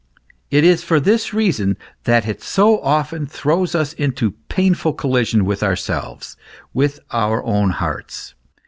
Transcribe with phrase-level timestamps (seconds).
[0.49, 5.61] It is for this reason that it so often throws us into painful collision with
[5.61, 6.35] ourselves,
[6.73, 8.33] with our own hearts.